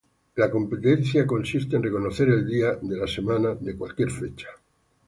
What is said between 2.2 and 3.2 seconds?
el día de la